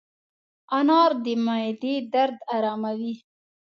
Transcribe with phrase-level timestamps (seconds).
[0.77, 3.13] انار د معدې درد اراموي.